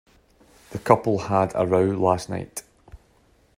[0.71, 2.63] The couple had a row last night.